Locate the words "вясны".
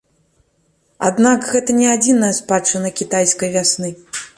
3.59-3.99